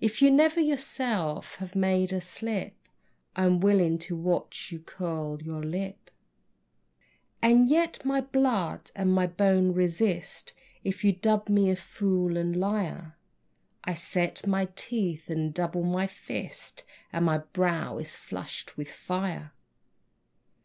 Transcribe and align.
If 0.00 0.20
you 0.20 0.32
never 0.32 0.58
yourself 0.58 1.54
have 1.62 1.76
made 1.76 2.12
a 2.12 2.20
slip, 2.20 2.74
I'm 3.36 3.60
willing 3.60 3.96
to 3.98 4.16
watch 4.16 4.72
you 4.72 4.80
curl 4.80 5.40
your 5.40 5.62
lip. 5.62 6.10
And 7.40 7.68
yet 7.68 8.04
my 8.04 8.22
blood 8.22 8.90
and 8.96 9.12
my 9.14 9.28
bone 9.28 9.72
resist 9.72 10.52
If 10.82 11.04
you 11.04 11.12
dub 11.12 11.48
me 11.48 11.72
fool 11.76 12.36
and 12.36 12.56
liar. 12.56 13.16
I 13.84 13.94
set 13.94 14.44
my 14.48 14.66
teeth 14.74 15.30
and 15.30 15.54
double 15.54 15.84
my 15.84 16.08
fist 16.08 16.82
And 17.12 17.24
my 17.26 17.38
brow 17.38 17.98
is 17.98 18.16
flushed 18.16 18.76
with 18.76 18.90
fire. 18.90 19.52